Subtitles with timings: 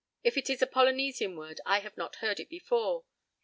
[0.23, 3.05] If it is a Polynesian word I have not heard it before.